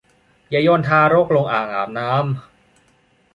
[0.49, 2.25] อย่าโยนทารกลงอ่างอาบน้ำ